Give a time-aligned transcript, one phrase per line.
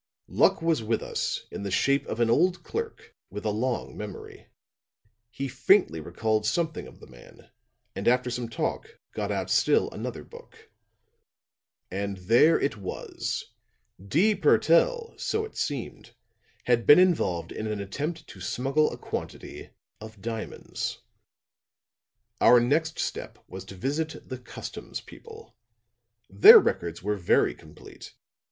[0.27, 4.47] "'Luck was with us in the shape of an old clerk with a long memory.
[5.29, 7.51] He faintly recalled something of the man,
[7.95, 10.71] and after some talk got out still another book.
[11.91, 13.51] And there it was!
[14.03, 14.33] D.
[14.33, 16.15] Purtell, so it seemed,
[16.63, 21.01] had been involved in an attempt to smuggle a quantity of diamonds.
[22.41, 25.55] "'Our next step was to visit the customs people.
[26.27, 28.15] Their records were very complete.